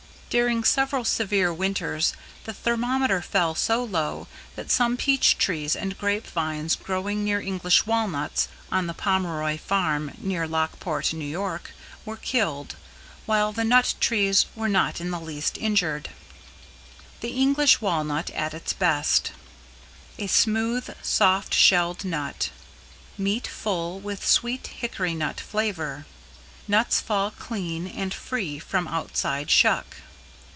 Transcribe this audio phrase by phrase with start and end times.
[0.37, 2.13] During several severe Winters,
[2.45, 7.85] the thermometer fell so low that some peach trees and grape vines growing near English
[7.85, 11.59] Walnuts on the Pomeroy farm near Lockport, N.Y.
[12.05, 12.77] were killed,
[13.25, 16.11] while the nut trees were not in the least injured.
[17.19, 19.33] The English Walnut at its Best.
[20.17, 22.51] A smooth, soft shelled nut.
[23.17, 26.05] Meat full, with sweet, hickory nut flavor.
[26.69, 29.97] Nuts fall clean and free from outside shuck.